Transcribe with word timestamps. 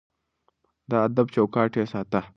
د 0.89 0.91
ادب 1.07 1.27
چوکاټ 1.35 1.71
يې 1.79 1.85
ساته. 1.91 2.19